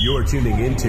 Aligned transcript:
You're 0.00 0.24
tuning 0.24 0.58
into 0.60 0.88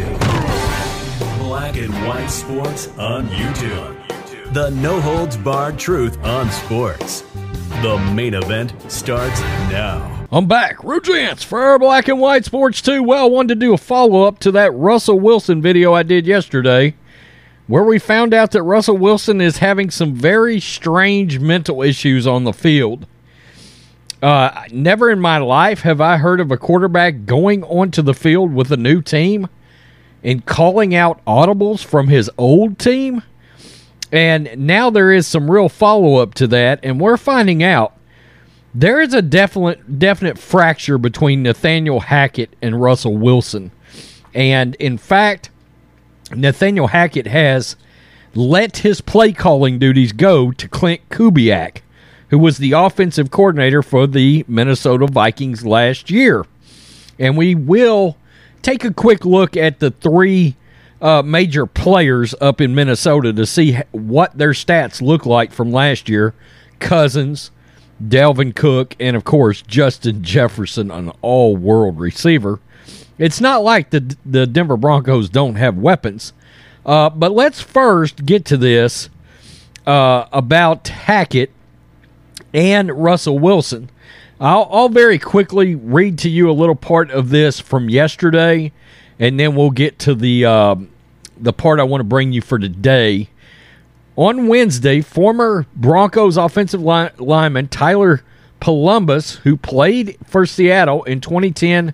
Black 1.39 1.75
and 1.77 1.93
White 2.07 2.29
Sports 2.29 2.87
on 2.97 3.27
YouTube. 3.27 4.53
The 4.53 4.69
no 4.69 5.01
holds 5.01 5.35
barred 5.35 5.77
truth 5.77 6.17
on 6.23 6.49
sports. 6.51 7.21
The 7.81 7.97
main 8.15 8.33
event 8.33 8.73
starts 8.89 9.41
now. 9.69 10.27
I'm 10.31 10.47
back. 10.47 10.77
Rugents 10.83 11.43
for 11.43 11.77
Black 11.77 12.07
and 12.07 12.19
White 12.19 12.45
Sports 12.45 12.81
2. 12.81 13.03
Well, 13.03 13.25
I 13.25 13.29
wanted 13.29 13.55
to 13.55 13.65
do 13.65 13.73
a 13.73 13.77
follow 13.77 14.23
up 14.23 14.39
to 14.39 14.51
that 14.53 14.73
Russell 14.73 15.19
Wilson 15.19 15.61
video 15.61 15.93
I 15.93 16.03
did 16.03 16.25
yesterday, 16.25 16.95
where 17.67 17.83
we 17.83 17.99
found 17.99 18.33
out 18.33 18.51
that 18.51 18.63
Russell 18.63 18.97
Wilson 18.97 19.41
is 19.41 19.57
having 19.57 19.89
some 19.89 20.13
very 20.15 20.59
strange 20.59 21.39
mental 21.39 21.81
issues 21.81 22.25
on 22.25 22.45
the 22.45 22.53
field. 22.53 23.05
Uh, 24.21 24.63
never 24.71 25.09
in 25.09 25.19
my 25.19 25.37
life 25.37 25.81
have 25.81 26.01
I 26.01 26.17
heard 26.17 26.39
of 26.41 26.51
a 26.51 26.57
quarterback 26.57 27.25
going 27.25 27.63
onto 27.63 28.01
the 28.01 28.13
field 28.13 28.53
with 28.53 28.71
a 28.71 28.77
new 28.77 29.01
team 29.01 29.47
and 30.23 30.45
calling 30.45 30.93
out 30.93 31.23
audibles 31.25 31.83
from 31.83 32.09
his 32.09 32.29
old 32.37 32.77
team. 32.79 33.23
And 34.11 34.49
now 34.57 34.89
there 34.89 35.11
is 35.11 35.27
some 35.27 35.49
real 35.49 35.69
follow 35.69 36.15
up 36.15 36.33
to 36.35 36.47
that, 36.47 36.79
and 36.83 36.99
we're 36.99 37.17
finding 37.17 37.63
out 37.63 37.95
there 38.73 39.01
is 39.01 39.13
a 39.13 39.21
definite 39.21 39.99
definite 39.99 40.37
fracture 40.37 40.97
between 40.97 41.43
Nathaniel 41.43 42.01
Hackett 42.01 42.55
and 42.61 42.81
Russell 42.81 43.17
Wilson. 43.17 43.71
And 44.33 44.75
in 44.75 44.97
fact, 44.97 45.49
Nathaniel 46.35 46.87
Hackett 46.87 47.27
has 47.27 47.75
let 48.35 48.77
his 48.77 49.01
play 49.01 49.31
calling 49.31 49.79
duties 49.79 50.11
go 50.11 50.51
to 50.51 50.67
Clint 50.67 51.07
Kubiak 51.09 51.81
who 52.29 52.39
was 52.39 52.57
the 52.57 52.71
offensive 52.71 53.31
coordinator 53.31 53.81
for 53.81 54.07
the 54.07 54.45
Minnesota 54.47 55.07
Vikings 55.07 55.65
last 55.65 56.09
year. 56.09 56.45
And 57.17 57.37
we 57.37 57.55
will 57.55 58.17
take 58.61 58.83
a 58.83 58.93
quick 58.93 59.25
look 59.25 59.57
at 59.57 59.79
the 59.79 59.91
three 59.91 60.55
uh, 61.01 61.21
major 61.21 61.65
players 61.65 62.35
up 62.41 62.61
in 62.61 62.75
Minnesota 62.75 63.33
to 63.33 63.45
see 63.45 63.79
what 63.91 64.37
their 64.37 64.51
stats 64.51 65.01
look 65.01 65.25
like 65.25 65.51
from 65.51 65.71
last 65.71 66.09
year 66.09 66.33
Cousins, 66.79 67.51
Dalvin 68.01 68.55
Cook, 68.55 68.95
and 68.99 69.15
of 69.15 69.23
course, 69.23 69.61
Justin 69.61 70.23
Jefferson, 70.23 70.91
an 70.91 71.11
all 71.21 71.57
world 71.57 71.99
receiver. 71.99 72.59
It's 73.17 73.41
not 73.41 73.63
like 73.63 73.89
the, 73.89 74.15
the 74.25 74.47
Denver 74.47 74.77
Broncos 74.77 75.29
don't 75.29 75.55
have 75.55 75.77
weapons. 75.77 76.31
Uh, 76.85 77.09
but 77.09 77.33
let's 77.33 77.59
first 77.61 78.25
get 78.25 78.45
to 78.45 78.57
this 78.57 79.09
uh, 79.85 80.25
about 80.31 80.87
Hackett 80.87 81.51
and 82.53 82.91
Russell 82.91 83.39
Wilson. 83.39 83.89
I'll, 84.39 84.69
I'll 84.71 84.89
very 84.89 85.19
quickly 85.19 85.75
read 85.75 86.17
to 86.19 86.29
you 86.29 86.49
a 86.49 86.53
little 86.53 86.75
part 86.75 87.11
of 87.11 87.29
this 87.29 87.59
from 87.59 87.89
yesterday, 87.89 88.71
and 89.19 89.39
then 89.39 89.55
we'll 89.55 89.71
get 89.71 89.99
to 89.99 90.15
the 90.15 90.45
uh, 90.45 90.75
the 91.37 91.53
part 91.53 91.79
I 91.79 91.83
want 91.83 91.99
to 91.99 92.05
bring 92.05 92.31
you 92.31 92.41
for 92.41 92.57
today. 92.57 93.29
On 94.15 94.47
Wednesday, 94.47 95.01
former 95.01 95.65
Broncos 95.75 96.37
offensive 96.37 96.81
line, 96.81 97.11
lineman 97.17 97.67
Tyler 97.67 98.21
Polumbus, 98.59 99.37
who 99.37 99.55
played 99.55 100.17
for 100.25 100.45
Seattle 100.45 101.03
in 101.03 101.21
2010 101.21 101.93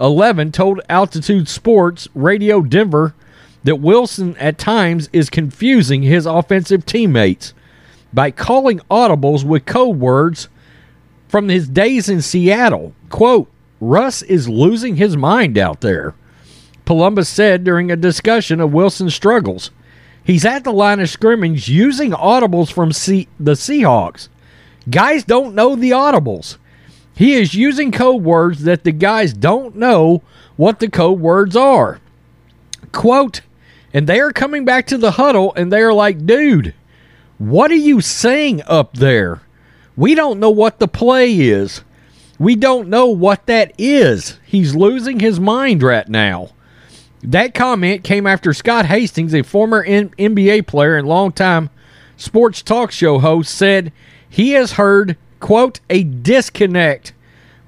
11, 0.00 0.52
told 0.52 0.80
Altitude 0.88 1.48
Sports 1.48 2.08
Radio 2.14 2.60
Denver 2.60 3.14
that 3.62 3.76
Wilson 3.76 4.36
at 4.38 4.58
times 4.58 5.08
is 5.12 5.30
confusing 5.30 6.02
his 6.02 6.26
offensive 6.26 6.84
teammates 6.84 7.54
by 8.14 8.30
calling 8.30 8.80
audibles 8.90 9.44
with 9.44 9.66
code 9.66 9.98
words 9.98 10.48
from 11.28 11.48
his 11.48 11.68
days 11.68 12.08
in 12.08 12.22
Seattle. 12.22 12.94
Quote, 13.10 13.50
Russ 13.80 14.22
is 14.22 14.48
losing 14.48 14.96
his 14.96 15.16
mind 15.16 15.58
out 15.58 15.80
there. 15.80 16.14
Polumbus 16.84 17.28
said 17.28 17.64
during 17.64 17.90
a 17.90 17.96
discussion 17.96 18.60
of 18.60 18.72
Wilson's 18.72 19.14
struggles. 19.14 19.70
He's 20.22 20.44
at 20.44 20.64
the 20.64 20.72
line 20.72 21.00
of 21.00 21.10
scrimmage 21.10 21.68
using 21.68 22.12
audibles 22.12 22.72
from 22.72 22.92
C- 22.92 23.28
the 23.38 23.52
Seahawks. 23.52 24.28
Guys 24.88 25.24
don't 25.24 25.54
know 25.54 25.74
the 25.76 25.90
audibles. 25.90 26.56
He 27.14 27.34
is 27.34 27.54
using 27.54 27.92
code 27.92 28.22
words 28.22 28.64
that 28.64 28.84
the 28.84 28.92
guys 28.92 29.32
don't 29.32 29.76
know 29.76 30.22
what 30.56 30.80
the 30.80 30.88
code 30.88 31.20
words 31.20 31.56
are. 31.56 32.00
Quote, 32.92 33.40
and 33.92 34.06
they 34.06 34.20
are 34.20 34.32
coming 34.32 34.64
back 34.64 34.86
to 34.88 34.98
the 34.98 35.12
huddle 35.12 35.52
and 35.56 35.72
they 35.72 35.80
are 35.80 35.92
like, 35.92 36.26
dude, 36.26 36.74
what 37.38 37.70
are 37.70 37.76
you 37.76 38.00
saying 38.00 38.62
up 38.66 38.94
there? 38.94 39.40
We 39.96 40.14
don't 40.14 40.40
know 40.40 40.50
what 40.50 40.78
the 40.78 40.88
play 40.88 41.32
is. 41.40 41.82
We 42.38 42.56
don't 42.56 42.88
know 42.88 43.06
what 43.06 43.46
that 43.46 43.72
is. 43.78 44.38
He's 44.44 44.74
losing 44.74 45.20
his 45.20 45.38
mind 45.38 45.82
right 45.82 46.08
now. 46.08 46.50
That 47.22 47.54
comment 47.54 48.04
came 48.04 48.26
after 48.26 48.52
Scott 48.52 48.86
Hastings, 48.86 49.34
a 49.34 49.42
former 49.42 49.82
N- 49.82 50.10
NBA 50.18 50.66
player 50.66 50.96
and 50.96 51.08
longtime 51.08 51.70
sports 52.16 52.60
talk 52.60 52.90
show 52.90 53.18
host, 53.18 53.54
said 53.54 53.92
he 54.28 54.50
has 54.50 54.72
heard, 54.72 55.16
quote, 55.40 55.80
a 55.88 56.02
disconnect 56.02 57.12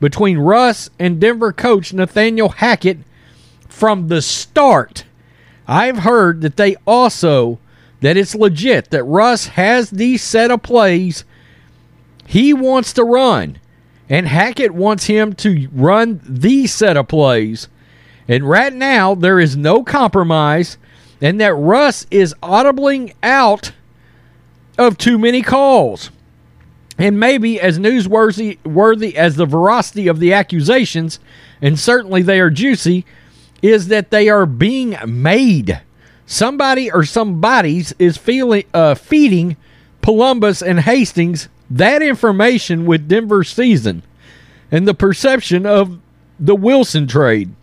between 0.01 0.39
Russ 0.39 0.91
and 0.99 1.21
Denver 1.21 1.53
coach 1.53 1.93
Nathaniel 1.93 2.51
Hackett 2.51 2.99
from 3.69 4.09
the 4.09 4.21
start. 4.21 5.05
I've 5.67 5.99
heard 5.99 6.43
that 6.43 6.57
they 6.57 6.77
also 6.87 7.59
that 8.01 8.17
it's 8.17 8.35
legit 8.35 8.91
that 8.91 9.05
Russ 9.05 9.47
has 9.49 9.91
these 9.91 10.23
set 10.23 10.51
of 10.51 10.63
plays 10.63 11.25
he 12.27 12.53
wants 12.53 12.93
to 12.95 13.05
run, 13.05 13.59
and 14.09 14.27
Hackett 14.27 14.73
wants 14.73 15.07
him 15.07 15.33
to 15.35 15.69
run 15.73 16.21
these 16.25 16.75
set 16.75 16.97
of 16.97 17.09
plays. 17.09 17.69
And 18.29 18.49
right 18.49 18.73
now, 18.73 19.15
there 19.15 19.39
is 19.39 19.57
no 19.57 19.85
compromise, 19.85 20.77
and 21.21 21.41
that 21.41 21.55
Russ 21.55 22.07
is 22.11 22.35
audibling 22.43 23.15
out 23.23 23.73
of 24.77 24.99
too 24.99 25.19
many 25.19 25.41
calls. 25.41 26.11
And 26.99 27.21
maybe 27.21 27.61
as 27.61 27.79
newsworthy 27.79 28.65
worthy 28.65 29.17
as 29.17 29.37
the 29.37 29.47
veracity 29.47 30.09
of 30.09 30.19
the 30.19 30.33
accusations, 30.33 31.21
and 31.63 31.79
certainly 31.79 32.23
they 32.23 32.41
are 32.41 32.51
juicy, 32.51 33.05
is 33.63 33.89
that 33.89 34.11
they 34.11 34.29
are 34.29 34.47
being 34.47 34.97
made 35.07 35.81
somebody 36.27 36.91
or 36.91 37.05
somebody's 37.05 37.95
is 37.99 38.17
feeling 38.17 38.65
uh, 38.75 38.95
feeding 38.95 39.57
Polumbus 40.03 40.61
and 40.61 40.81
Hastings 40.81 41.49
that 41.71 42.03
information 42.03 42.87
with 42.87 43.09
Denver's 43.09 43.49
season 43.49 44.03
and 44.71 44.87
the 44.87 44.95
perception 44.95 45.67
of 45.67 45.99
the 46.39 46.55
Wilson 46.55 47.07
trade 47.07 47.55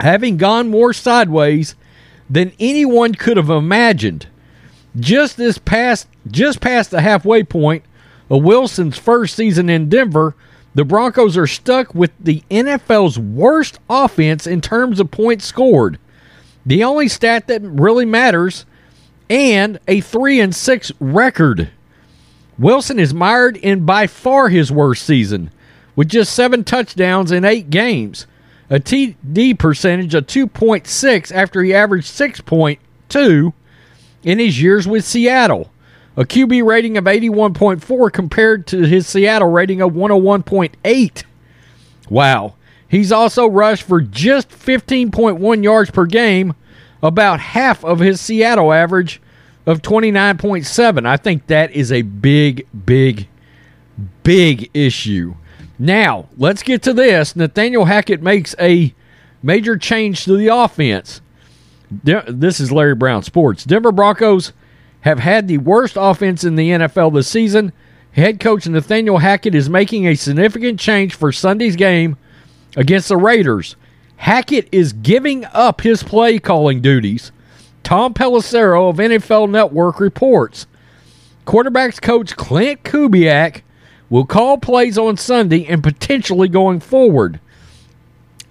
having 0.00 0.36
gone 0.36 0.70
more 0.70 0.92
sideways 0.92 1.74
than 2.28 2.52
anyone 2.58 3.14
could 3.14 3.36
have 3.36 3.50
imagined. 3.50 4.26
Just 4.98 5.36
this 5.36 5.58
past 5.58 6.08
just 6.28 6.60
past 6.60 6.90
the 6.90 7.00
halfway 7.00 7.42
point 7.42 7.84
of 8.28 8.42
Wilson's 8.42 8.98
first 8.98 9.36
season 9.36 9.68
in 9.68 9.88
Denver, 9.88 10.34
the 10.74 10.84
Broncos 10.84 11.36
are 11.36 11.46
stuck 11.46 11.94
with 11.94 12.12
the 12.18 12.42
NFL's 12.50 13.18
worst 13.18 13.78
offense 13.88 14.46
in 14.46 14.60
terms 14.60 15.00
of 15.00 15.10
points 15.10 15.44
scored 15.44 15.98
the 16.64 16.84
only 16.84 17.08
stat 17.08 17.46
that 17.48 17.62
really 17.62 18.04
matters, 18.04 18.66
and 19.28 19.78
a 19.86 20.00
3 20.00 20.40
and 20.40 20.54
6 20.54 20.92
record. 21.00 21.70
Wilson 22.58 22.98
is 22.98 23.14
mired 23.14 23.56
in 23.56 23.86
by 23.86 24.06
far 24.06 24.48
his 24.48 24.70
worst 24.70 25.04
season, 25.04 25.50
with 25.96 26.08
just 26.08 26.34
7 26.34 26.64
touchdowns 26.64 27.32
in 27.32 27.44
8 27.44 27.70
games, 27.70 28.26
a 28.68 28.78
TD 28.78 29.58
percentage 29.58 30.14
of 30.14 30.26
2.6 30.26 31.32
after 31.34 31.62
he 31.62 31.72
averaged 31.72 32.08
6.2 32.08 33.52
in 34.22 34.38
his 34.38 34.60
years 34.60 34.86
with 34.86 35.04
Seattle, 35.04 35.70
a 36.16 36.24
QB 36.24 36.64
rating 36.64 36.98
of 36.98 37.04
81.4 37.04 38.12
compared 38.12 38.66
to 38.66 38.82
his 38.82 39.06
Seattle 39.06 39.50
rating 39.50 39.80
of 39.80 39.92
101.8. 39.92 41.24
Wow. 42.10 42.54
He's 42.90 43.12
also 43.12 43.46
rushed 43.46 43.84
for 43.84 44.00
just 44.00 44.48
15.1 44.48 45.62
yards 45.62 45.92
per 45.92 46.06
game, 46.06 46.54
about 47.00 47.38
half 47.38 47.84
of 47.84 48.00
his 48.00 48.20
Seattle 48.20 48.72
average 48.72 49.22
of 49.64 49.80
29.7. 49.80 51.06
I 51.06 51.16
think 51.16 51.46
that 51.46 51.70
is 51.70 51.92
a 51.92 52.02
big, 52.02 52.66
big, 52.84 53.28
big 54.24 54.70
issue. 54.74 55.36
Now, 55.78 56.28
let's 56.36 56.64
get 56.64 56.82
to 56.82 56.92
this. 56.92 57.36
Nathaniel 57.36 57.84
Hackett 57.84 58.22
makes 58.22 58.56
a 58.58 58.92
major 59.40 59.76
change 59.76 60.24
to 60.24 60.36
the 60.36 60.48
offense. 60.48 61.20
This 61.90 62.58
is 62.58 62.72
Larry 62.72 62.96
Brown 62.96 63.22
Sports. 63.22 63.62
Denver 63.62 63.92
Broncos 63.92 64.52
have 65.02 65.20
had 65.20 65.46
the 65.46 65.58
worst 65.58 65.96
offense 65.96 66.42
in 66.42 66.56
the 66.56 66.70
NFL 66.70 67.14
this 67.14 67.28
season. 67.28 67.72
Head 68.12 68.40
coach 68.40 68.66
Nathaniel 68.66 69.18
Hackett 69.18 69.54
is 69.54 69.70
making 69.70 70.08
a 70.08 70.16
significant 70.16 70.80
change 70.80 71.14
for 71.14 71.30
Sunday's 71.30 71.76
game 71.76 72.16
against 72.76 73.08
the 73.08 73.16
Raiders. 73.16 73.76
Hackett 74.16 74.68
is 74.70 74.92
giving 74.92 75.44
up 75.46 75.80
his 75.80 76.02
play 76.02 76.38
calling 76.38 76.80
duties. 76.80 77.32
Tom 77.82 78.12
Pelissero 78.12 78.90
of 78.90 78.96
NFL 78.96 79.50
Network 79.50 79.98
reports. 79.98 80.66
Quarterbacks 81.46 82.00
coach 82.00 82.36
Clint 82.36 82.82
Kubiak 82.84 83.62
will 84.10 84.26
call 84.26 84.58
plays 84.58 84.98
on 84.98 85.16
Sunday 85.16 85.64
and 85.66 85.82
potentially 85.82 86.48
going 86.48 86.80
forward. 86.80 87.40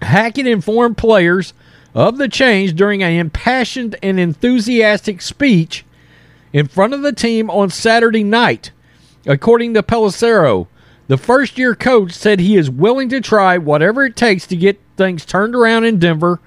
Hackett 0.02 0.46
informed 0.46 0.96
players 0.96 1.52
of 1.94 2.18
the 2.18 2.28
change 2.28 2.74
during 2.74 3.02
an 3.02 3.12
impassioned 3.12 3.96
and 4.02 4.18
enthusiastic 4.18 5.22
speech 5.22 5.84
in 6.52 6.66
front 6.66 6.94
of 6.94 7.02
the 7.02 7.12
team 7.12 7.50
on 7.50 7.70
Saturday 7.70 8.24
night. 8.24 8.72
According 9.26 9.74
to 9.74 9.82
Pelissero, 9.82 10.66
the 11.10 11.18
first 11.18 11.58
year 11.58 11.74
coach 11.74 12.12
said 12.12 12.38
he 12.38 12.56
is 12.56 12.70
willing 12.70 13.08
to 13.08 13.20
try 13.20 13.58
whatever 13.58 14.04
it 14.04 14.14
takes 14.14 14.46
to 14.46 14.54
get 14.54 14.78
things 14.96 15.24
turned 15.24 15.56
around 15.56 15.82
in 15.82 15.98
Denver 15.98 16.38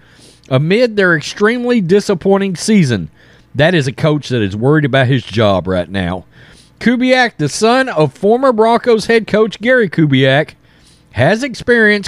amid 0.48 0.95
their 0.95 1.18
extremely 1.18 1.81
disappointing 1.81 2.56
season. 2.56 3.10
That 3.54 3.75
is 3.75 3.88
a 3.88 3.92
coach 3.92 4.30
that 4.30 4.42
is 4.42 4.56
worried 4.56 4.86
about 4.86 5.07
his 5.07 5.25
job 5.25 5.68
right 5.68 5.89
now. 5.89 6.24
Kubiak, 6.80 7.36
the 7.36 7.50
son 7.50 7.89
of 7.89 8.13
former 8.13 8.54
Broncos 8.54 9.07
head 9.07 9.27
coach 9.27 9.60
Gary 9.60 9.89
Kubiak, 9.89 10.54
has 11.12 11.44
experience 11.44 12.07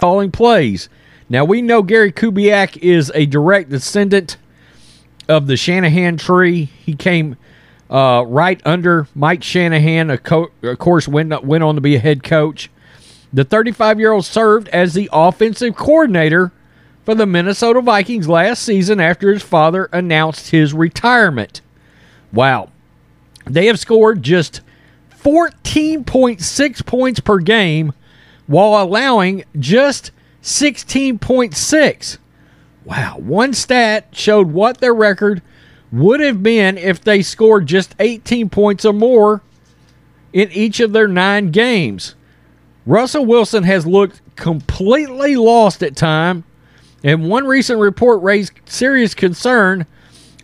calling 0.00 0.30
plays. 0.30 0.88
Now 1.28 1.44
we 1.44 1.62
know 1.62 1.82
Gary 1.82 2.10
Kubiak 2.10 2.78
is 2.78 3.12
a 3.14 3.26
direct 3.26 3.70
descendant 3.70 4.36
of 5.28 5.46
the 5.46 5.56
Shanahan 5.56 6.16
tree. 6.16 6.64
He 6.64 6.94
came 6.94 7.36
uh, 7.88 8.24
right 8.26 8.60
under 8.64 9.06
Mike 9.14 9.42
Shanahan. 9.42 10.16
Co- 10.18 10.50
of 10.62 10.78
course, 10.78 11.06
went 11.06 11.44
went 11.44 11.62
on 11.62 11.74
to 11.74 11.80
be 11.80 11.96
a 11.96 12.00
head 12.00 12.22
coach. 12.22 12.70
The 13.32 13.44
35 13.44 14.00
year 14.00 14.12
old 14.12 14.24
served 14.24 14.68
as 14.68 14.94
the 14.94 15.08
offensive 15.12 15.76
coordinator 15.76 16.50
for 17.04 17.14
the 17.14 17.26
Minnesota 17.26 17.80
Vikings 17.80 18.28
last 18.28 18.62
season 18.62 18.98
after 18.98 19.32
his 19.32 19.42
father 19.42 19.88
announced 19.92 20.50
his 20.50 20.72
retirement. 20.74 21.60
Wow. 22.32 22.70
They 23.46 23.66
have 23.66 23.78
scored 23.78 24.22
just 24.22 24.60
14.6 25.22 26.86
points 26.86 27.20
per 27.20 27.38
game 27.38 27.92
while 28.50 28.82
allowing 28.82 29.44
just 29.60 30.10
16.6. 30.42 32.18
Wow, 32.84 33.16
one 33.18 33.54
stat 33.54 34.08
showed 34.10 34.50
what 34.50 34.78
their 34.78 34.92
record 34.92 35.40
would 35.92 36.18
have 36.18 36.42
been 36.42 36.76
if 36.76 37.00
they 37.00 37.22
scored 37.22 37.68
just 37.68 37.94
18 38.00 38.50
points 38.50 38.84
or 38.84 38.92
more 38.92 39.40
in 40.32 40.50
each 40.50 40.80
of 40.80 40.92
their 40.92 41.06
nine 41.06 41.52
games. 41.52 42.16
Russell 42.86 43.24
Wilson 43.24 43.62
has 43.62 43.86
looked 43.86 44.20
completely 44.34 45.36
lost 45.36 45.80
at 45.84 45.94
time, 45.94 46.42
and 47.04 47.28
one 47.28 47.46
recent 47.46 47.78
report 47.78 48.20
raised 48.20 48.54
serious 48.64 49.14
concern 49.14 49.86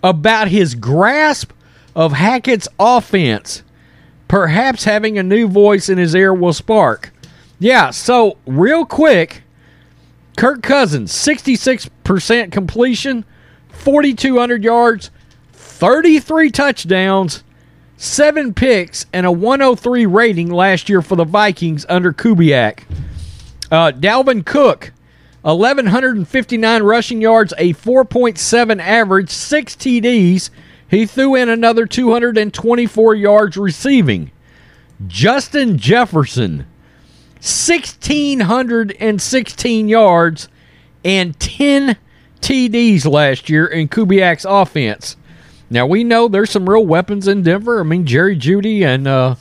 about 0.04 0.46
his 0.46 0.76
grasp 0.76 1.50
of 1.96 2.12
Hackett's 2.12 2.68
offense. 2.78 3.64
Perhaps 4.28 4.84
having 4.84 5.18
a 5.18 5.24
new 5.24 5.48
voice 5.48 5.88
in 5.88 5.98
his 5.98 6.14
ear 6.14 6.32
will 6.32 6.52
spark. 6.52 7.10
Yeah, 7.58 7.90
so 7.90 8.36
real 8.46 8.84
quick, 8.84 9.42
Kirk 10.36 10.62
Cousins, 10.62 11.12
66% 11.12 12.52
completion, 12.52 13.24
4,200 13.70 14.62
yards, 14.62 15.10
33 15.52 16.50
touchdowns, 16.50 17.44
seven 17.96 18.52
picks, 18.52 19.06
and 19.12 19.24
a 19.24 19.32
103 19.32 20.04
rating 20.04 20.50
last 20.50 20.88
year 20.88 21.00
for 21.00 21.16
the 21.16 21.24
Vikings 21.24 21.86
under 21.88 22.12
Kubiak. 22.12 22.82
Uh, 23.70 23.90
Dalvin 23.92 24.44
Cook, 24.44 24.92
1,159 25.42 26.82
rushing 26.82 27.20
yards, 27.22 27.54
a 27.56 27.72
4.7 27.72 28.80
average, 28.80 29.30
six 29.30 29.74
TDs. 29.74 30.50
He 30.88 31.06
threw 31.06 31.34
in 31.34 31.48
another 31.48 31.86
224 31.86 33.14
yards 33.14 33.56
receiving. 33.56 34.30
Justin 35.06 35.78
Jefferson, 35.78 36.66
1,616 37.36 39.88
yards 39.88 40.48
and 41.04 41.38
10 41.38 41.96
TDs 42.40 43.06
last 43.06 43.48
year 43.48 43.66
in 43.66 43.88
Kubiak's 43.88 44.44
offense. 44.44 45.16
Now 45.70 45.86
we 45.86 46.04
know 46.04 46.28
there's 46.28 46.50
some 46.50 46.68
real 46.68 46.86
weapons 46.86 47.28
in 47.28 47.42
Denver. 47.42 47.80
I 47.80 47.82
mean 47.82 48.06
Jerry 48.06 48.36
Jeudy 48.36 48.84
and 48.84 49.08
uh, 49.08 49.36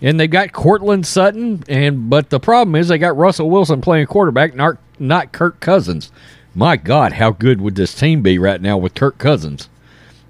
and 0.00 0.18
they 0.18 0.28
got 0.28 0.52
Courtland 0.52 1.06
Sutton 1.06 1.62
and 1.68 2.08
but 2.08 2.30
the 2.30 2.40
problem 2.40 2.74
is 2.74 2.88
they 2.88 2.98
got 2.98 3.16
Russell 3.16 3.50
Wilson 3.50 3.80
playing 3.80 4.06
quarterback, 4.06 4.54
not 4.54 4.78
not 4.98 5.32
Kirk 5.32 5.60
Cousins. 5.60 6.10
My 6.54 6.76
God, 6.76 7.14
how 7.14 7.30
good 7.30 7.60
would 7.60 7.76
this 7.76 7.94
team 7.94 8.22
be 8.22 8.38
right 8.38 8.60
now 8.60 8.78
with 8.78 8.94
Kirk 8.94 9.18
Cousins? 9.18 9.68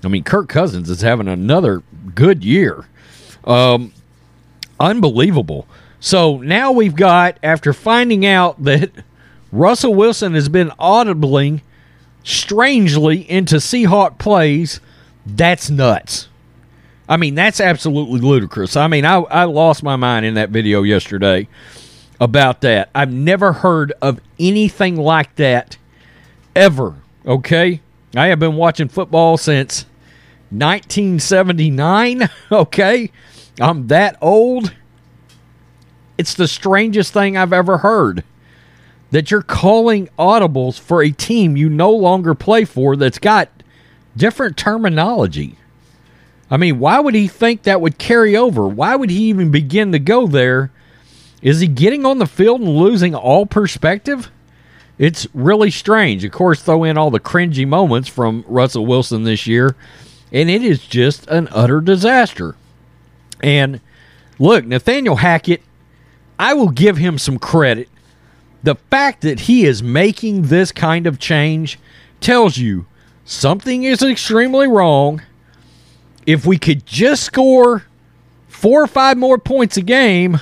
I 0.05 0.09
mean, 0.09 0.25
Kirk 0.25 0.49
Cousins 0.49 0.91
is 0.91 1.01
having 1.01 1.29
another 1.29 1.83
good 2.15 2.45
year. 2.45 2.87
Um, 3.45 3.93
unbelievable. 4.79 5.67
So 6.01 6.39
now 6.39 6.73
we've 6.73 6.95
got, 6.95 7.39
after 7.43 7.73
finding 7.73 8.25
out 8.27 8.63
that 8.65 8.91
Russell 9.51 9.95
Wilson 9.95 10.35
has 10.35 10.49
been 10.49 10.73
audibly, 10.79 11.63
strangely 12.23 13.29
into 13.31 13.57
Seahawk 13.57 14.19
plays, 14.19 14.81
that's 15.27 15.71
nuts. 15.71 16.29
I 17.09 17.17
mean, 17.17 17.35
that's 17.35 17.61
absolutely 17.61 18.21
ludicrous. 18.21 18.77
I 18.77 18.87
mean, 18.87 19.07
I, 19.07 19.17
I 19.17 19.45
lost 19.45 19.83
my 19.83 19.97
mind 19.97 20.27
in 20.27 20.35
that 20.35 20.51
video 20.51 20.83
yesterday 20.83 21.49
about 22.21 22.61
that. 22.61 22.91
I've 22.95 23.13
never 23.13 23.53
heard 23.53 23.93
of 24.03 24.21
anything 24.39 24.97
like 24.97 25.35
that 25.37 25.79
ever. 26.55 26.97
Okay? 27.25 27.81
I 28.15 28.27
have 28.27 28.39
been 28.39 28.57
watching 28.57 28.89
football 28.89 29.39
since 29.39 29.87
1979. 30.51 32.29
Okay? 32.53 33.11
I'm 33.61 33.89
that 33.89 34.17
old. 34.21 34.73
It's 36.19 36.35
the 36.35 36.49
strangest 36.49 37.13
thing 37.13 37.37
I've 37.37 37.53
ever 37.53 37.79
heard 37.79 38.25
that 39.11 39.31
you're 39.31 39.41
calling 39.41 40.09
audibles 40.19 40.79
for 40.79 41.03
a 41.03 41.11
team 41.11 41.57
you 41.57 41.71
no 41.71 41.91
longer 41.91 42.35
play 42.35 42.65
for 42.65 42.97
that's 42.97 43.19
got 43.19 43.49
different 44.17 44.57
terminology. 44.57 45.57
I 46.51 46.57
mean, 46.57 46.79
why 46.79 46.99
would 47.01 47.15
he 47.15 47.29
think 47.29 47.63
that 47.63 47.81
would 47.81 47.99
carry 47.99 48.37
over? 48.37 48.67
Why 48.67 48.97
would 48.97 49.11
he 49.11 49.25
even 49.25 49.51
begin 49.51 49.93
to 49.93 49.99
go 49.99 50.27
there? 50.27 50.71
Is 51.41 51.61
he 51.61 51.69
getting 51.69 52.05
on 52.05 52.19
the 52.19 52.27
field 52.27 52.61
and 52.61 52.77
losing 52.77 53.15
all 53.15 53.47
perspective? 53.47 54.31
It's 54.99 55.29
really 55.33 55.71
strange. 55.71 56.25
Of 56.25 56.33
course, 56.33 56.63
throw 56.63 56.85
in 56.85 56.99
all 56.99 57.11
the 57.11 57.21
cringy 57.21 57.67
moments 57.67 58.09
from 58.09 58.45
Russell 58.49 58.87
Wilson 58.87 59.23
this 59.23 59.47
year, 59.47 59.77
and 60.33 60.51
it 60.51 60.65
is 60.65 60.85
just 60.85 61.29
an 61.29 61.49
utter 61.53 61.81
disaster. 61.81 62.57
And 63.41 63.81
look, 64.41 64.65
Nathaniel 64.65 65.17
Hackett 65.17 65.63
I 66.39 66.55
will 66.55 66.69
give 66.69 66.97
him 66.97 67.19
some 67.19 67.39
credit. 67.39 67.89
The 68.63 68.77
fact 68.77 69.23
that 69.23 69.41
he 69.41 69.65
is 69.65 69.83
making 69.83 70.43
this 70.43 70.73
kind 70.73 71.07
of 71.07 71.19
change 71.19 71.79
tells 72.21 72.57
you 72.57 72.87
something 73.25 73.85
is 73.85 74.03
extremely 74.03 74.67
wrong. 74.67 75.23
If 76.27 76.45
we 76.45 76.59
could 76.59 76.85
just 76.85 77.23
score 77.23 77.85
four 78.47 78.83
or 78.83 78.87
five 78.87 79.17
more 79.17 79.39
points 79.39 79.77
a 79.77 79.83
game, 79.83 80.41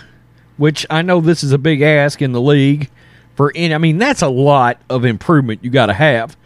which 0.56 0.86
I 0.88 1.02
know 1.02 1.20
this 1.20 1.44
is 1.44 1.52
a 1.52 1.58
big 1.58 1.82
ask 1.82 2.22
in 2.22 2.32
the 2.32 2.40
league 2.40 2.90
for 3.34 3.52
any, 3.54 3.74
I 3.74 3.78
mean, 3.78 3.98
that's 3.98 4.22
a 4.22 4.28
lot 4.28 4.80
of 4.88 5.04
improvement 5.04 5.62
you 5.62 5.70
got 5.70 5.86
to 5.86 5.92
have. 5.92 6.36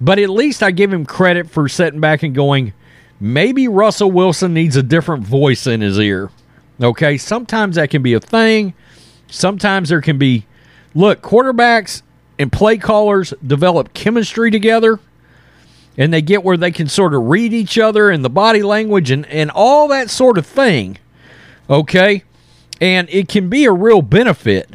But 0.00 0.18
at 0.18 0.30
least 0.30 0.62
I 0.62 0.70
give 0.70 0.92
him 0.92 1.06
credit 1.06 1.50
for 1.50 1.68
sitting 1.68 2.00
back 2.00 2.22
and 2.22 2.34
going, 2.34 2.72
maybe 3.20 3.68
Russell 3.68 4.10
Wilson 4.10 4.54
needs 4.54 4.76
a 4.76 4.82
different 4.82 5.24
voice 5.24 5.66
in 5.66 5.80
his 5.80 5.98
ear. 5.98 6.30
Okay, 6.82 7.16
sometimes 7.16 7.76
that 7.76 7.90
can 7.90 8.02
be 8.02 8.14
a 8.14 8.20
thing. 8.20 8.74
sometimes 9.28 9.88
there 9.88 10.00
can 10.00 10.18
be 10.18 10.46
look, 10.94 11.22
quarterbacks 11.22 12.02
and 12.38 12.52
play 12.52 12.78
callers 12.78 13.32
develop 13.44 13.94
chemistry 13.94 14.50
together 14.50 14.98
and 15.96 16.12
they 16.12 16.22
get 16.22 16.42
where 16.42 16.56
they 16.56 16.70
can 16.72 16.88
sort 16.88 17.14
of 17.14 17.22
read 17.26 17.52
each 17.52 17.78
other 17.78 18.10
and 18.10 18.24
the 18.24 18.30
body 18.30 18.62
language 18.62 19.10
and, 19.10 19.26
and 19.26 19.50
all 19.50 19.88
that 19.88 20.10
sort 20.10 20.38
of 20.38 20.46
thing. 20.46 20.98
Okay? 21.70 22.24
And 22.80 23.08
it 23.10 23.28
can 23.28 23.48
be 23.48 23.64
a 23.64 23.72
real 23.72 24.02
benefit. 24.02 24.70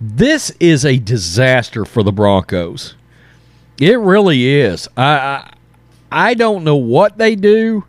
This 0.00 0.50
is 0.60 0.84
a 0.84 0.98
disaster 0.98 1.84
for 1.84 2.04
the 2.04 2.12
Broncos. 2.12 2.94
It 3.80 3.98
really 3.98 4.48
is. 4.48 4.88
I 4.96 5.02
I, 5.02 5.52
I 6.10 6.34
don't 6.34 6.64
know 6.64 6.76
what 6.76 7.18
they 7.18 7.34
do. 7.34 7.84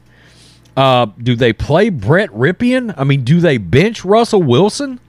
Uh, 0.77 1.07
do 1.17 1.35
they 1.35 1.53
play 1.53 1.89
Brett 1.89 2.29
Rypien? 2.29 2.93
I 2.97 3.03
mean, 3.03 3.23
do 3.23 3.39
they 3.39 3.57
bench 3.57 4.05
Russell 4.05 4.43
Wilson? 4.43 4.99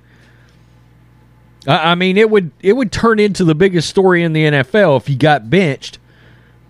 I, 1.66 1.92
I 1.92 1.94
mean, 1.94 2.16
it 2.16 2.30
would 2.30 2.50
it 2.60 2.74
would 2.74 2.90
turn 2.90 3.18
into 3.18 3.44
the 3.44 3.54
biggest 3.54 3.88
story 3.88 4.22
in 4.22 4.32
the 4.32 4.44
NFL 4.44 4.96
if 4.96 5.06
he 5.06 5.16
got 5.16 5.48
benched 5.50 5.98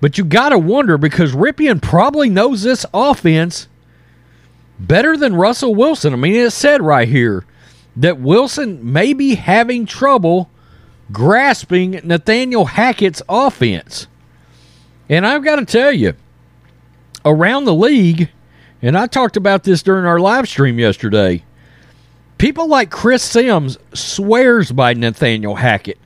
but 0.00 0.16
you 0.16 0.24
got 0.24 0.48
to 0.50 0.58
wonder 0.58 0.96
because 0.96 1.32
Rypien 1.32 1.82
probably 1.82 2.30
knows 2.30 2.62
this 2.62 2.86
offense 2.94 3.68
better 4.78 5.16
than 5.16 5.36
Russell 5.36 5.74
Wilson. 5.74 6.14
I 6.14 6.16
mean, 6.16 6.34
it 6.34 6.50
said 6.52 6.80
right 6.80 7.06
here 7.06 7.44
that 7.96 8.18
Wilson 8.18 8.92
may 8.92 9.12
be 9.12 9.34
having 9.34 9.84
trouble 9.84 10.50
grasping 11.12 12.00
Nathaniel 12.02 12.66
Hackett's 12.66 13.20
offense. 13.28 14.06
And 15.08 15.26
I've 15.26 15.44
got 15.44 15.56
to 15.56 15.66
tell 15.66 15.92
you, 15.92 16.14
around 17.24 17.64
the 17.64 17.74
league, 17.74 18.30
and 18.82 18.96
I 18.96 19.06
talked 19.06 19.36
about 19.36 19.64
this 19.64 19.82
during 19.82 20.06
our 20.06 20.18
live 20.18 20.48
stream 20.48 20.78
yesterday, 20.78 21.44
people 22.38 22.68
like 22.68 22.90
Chris 22.90 23.22
Sims 23.22 23.78
swears 23.92 24.72
by 24.72 24.94
Nathaniel 24.94 25.56
Hackett 25.56 25.98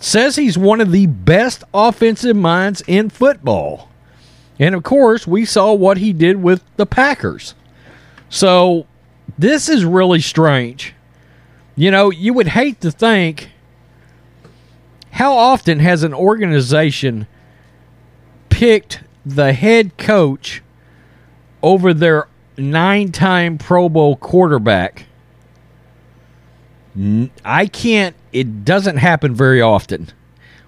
says 0.00 0.36
he's 0.36 0.56
one 0.56 0.80
of 0.80 0.92
the 0.92 1.06
best 1.06 1.62
offensive 1.74 2.36
minds 2.36 2.82
in 2.86 3.10
football. 3.10 3.90
And 4.58 4.74
of 4.74 4.82
course, 4.82 5.26
we 5.26 5.44
saw 5.44 5.72
what 5.72 5.98
he 5.98 6.12
did 6.12 6.42
with 6.42 6.62
the 6.76 6.86
Packers. 6.86 7.54
So 8.28 8.86
this 9.38 9.68
is 9.68 9.84
really 9.84 10.20
strange. 10.20 10.94
You 11.76 11.90
know, 11.90 12.10
you 12.10 12.32
would 12.34 12.48
hate 12.48 12.80
to 12.80 12.90
think 12.90 13.50
how 15.12 15.34
often 15.34 15.80
has 15.80 16.02
an 16.02 16.14
organization 16.14 17.26
picked 18.48 19.02
the 19.24 19.52
head 19.52 19.96
coach 19.98 20.62
over 21.62 21.94
their 21.94 22.28
nine 22.56 23.12
time 23.12 23.58
Pro 23.58 23.88
Bowl 23.88 24.16
quarterback? 24.16 25.06
I 27.44 27.66
can't 27.66 28.16
it 28.32 28.64
doesn't 28.64 28.96
happen 28.98 29.34
very 29.34 29.60
often. 29.60 30.08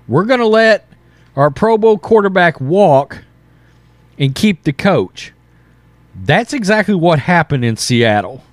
We're 0.09 0.25
going 0.25 0.41
to 0.41 0.47
let 0.47 0.89
our 1.37 1.51
Pro 1.51 1.79
Bowl 1.79 1.99
quarterback 1.99 2.61
walk 2.61 3.23
and 4.19 4.35
keep 4.35 4.65
the 4.65 4.73
coach. 4.73 5.33
That's 6.15 6.53
exactly 6.53 6.95
what 6.95 7.21
happened 7.21 7.65
in 7.65 7.77
Seattle. 7.77 8.45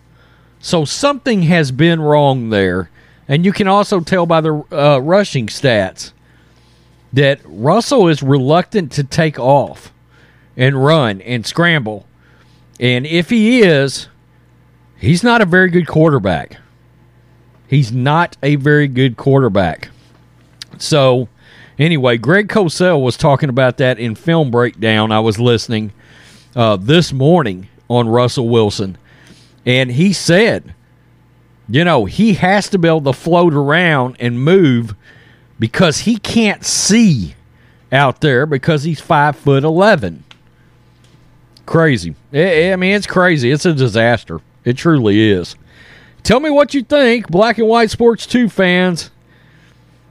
So 0.60 0.86
something 0.86 1.43
has 1.43 1.72
been 1.72 2.01
wrong 2.01 2.50
there. 2.50 2.89
And 3.27 3.46
you 3.46 3.51
can 3.51 3.67
also 3.67 4.00
tell 4.00 4.25
by 4.25 4.41
the 4.41 4.63
uh, 4.72 5.00
rushing 5.00 5.48
stats 5.48 6.13
that 7.13 7.39
Russell 7.46 8.08
is 8.08 8.24
reluctant 8.24 8.91
to 8.93 9.03
take 9.03 9.39
off 9.39 9.93
and 10.58 10.84
run 10.84 11.22
and 11.22 11.46
scramble. 11.46 12.08
And 12.79 13.05
if 13.05 13.29
he 13.29 13.62
is, 13.62 14.07
he's 14.98 15.24
not 15.24 15.41
a 15.41 15.45
very 15.45 15.69
good 15.69 15.88
quarterback. 15.88 16.57
He's 17.67 17.91
not 17.91 18.38
a 18.41 18.55
very 18.55 18.88
good 18.88 19.17
quarterback. 19.17 19.89
So, 20.77 21.27
anyway, 21.77 22.17
Greg 22.17 22.48
Cosell 22.48 23.03
was 23.03 23.17
talking 23.17 23.50
about 23.50 23.77
that 23.77 24.00
in 24.00 24.15
film 24.15 24.50
breakdown. 24.50 25.12
I 25.12 25.19
was 25.19 25.39
listening 25.39 25.91
uh, 26.55 26.77
this 26.77 27.12
morning 27.12 27.67
on 27.89 28.07
Russell 28.07 28.48
Wilson, 28.48 28.98
and 29.65 29.91
he 29.91 30.13
said, 30.13 30.74
you 31.67 31.83
know, 31.83 32.05
he 32.05 32.33
has 32.36 32.69
to 32.69 32.79
be 32.79 32.88
able 32.88 33.01
to 33.01 33.13
float 33.13 33.53
around 33.53 34.15
and 34.19 34.43
move 34.43 34.95
because 35.59 36.00
he 36.00 36.17
can't 36.17 36.65
see 36.65 37.36
out 37.91 38.21
there 38.21 38.45
because 38.45 38.83
he's 38.83 39.01
five 39.01 39.36
foot 39.36 39.63
eleven. 39.63 40.24
Crazy. 41.70 42.16
Eh, 42.34 42.40
eh, 42.40 42.74
I 42.74 42.78
mean, 42.78 42.96
it's 42.96 43.06
crazy. 43.06 43.52
It's 43.52 43.64
a 43.64 43.74
disaster. 43.74 44.42
It 44.66 44.76
truly 44.76 45.30
is. 45.30 45.56
Tell 46.24 46.40
me 46.40 46.50
what 46.50 46.74
you 46.74 46.82
think, 46.82 47.30
Black 47.30 47.60
and 47.60 47.68
White 47.68 47.92
Sports 47.92 48.26
2 48.26 48.50
fans. 48.50 49.12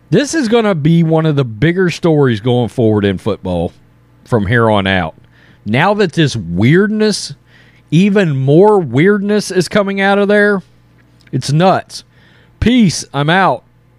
This 0.08 0.34
is 0.34 0.46
going 0.46 0.66
to 0.66 0.76
be 0.76 1.02
one 1.02 1.26
of 1.26 1.34
the 1.34 1.44
bigger 1.44 1.90
stories 1.90 2.38
going 2.38 2.68
forward 2.68 3.04
in 3.04 3.18
football 3.18 3.72
from 4.24 4.46
here 4.46 4.70
on 4.70 4.86
out. 4.86 5.16
Now 5.66 5.94
that 5.94 6.12
this 6.12 6.36
weirdness, 6.36 7.34
even 7.90 8.36
more 8.36 8.78
weirdness, 8.78 9.50
is 9.50 9.68
coming 9.68 10.00
out 10.00 10.20
of 10.20 10.28
there, 10.28 10.62
it's 11.32 11.50
nuts. 11.50 12.04
Peace. 12.60 13.04
I'm 13.12 13.28
out. 13.28 13.64